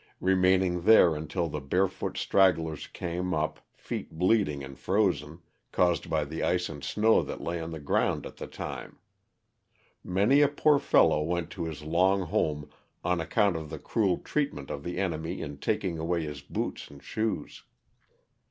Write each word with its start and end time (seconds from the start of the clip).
remaining 0.19 0.81
there 0.81 1.13
until 1.15 1.47
the 1.47 1.59
barefoot 1.61 2.17
stragglers 2.17 2.87
came 2.87 3.35
up, 3.35 3.59
feet 3.75 4.09
bleeding 4.09 4.63
and 4.63 4.79
frozen, 4.79 5.41
caused 5.71 6.09
by 6.09 6.25
the 6.25 6.41
ice 6.41 6.69
and 6.69 6.83
snow 6.83 7.21
that 7.21 7.39
lay 7.39 7.61
on 7.61 7.69
the 7.69 7.79
ground 7.79 8.25
at 8.25 8.37
that 8.37 8.51
time. 8.51 8.97
Many 10.03 10.41
a 10.41 10.47
poor 10.47 10.79
fellow 10.79 11.21
went 11.21 11.51
to 11.51 11.65
his 11.65 11.83
long 11.83 12.21
home 12.21 12.67
on 13.03 13.21
account 13.21 13.55
of 13.55 13.69
the 13.69 13.77
cruel 13.77 14.17
treatment 14.17 14.71
of 14.71 14.83
the 14.83 14.97
enemy 14.97 15.39
in 15.39 15.59
taking 15.59 15.99
away 15.99 16.23
his 16.23 16.41
boots 16.41 16.89
and 16.89 17.03
shoes. 17.03 17.61